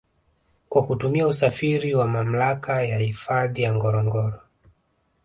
[0.69, 4.39] Kwa kutumia usafiri wa mamlaka ya hifadhi ya ngorongoro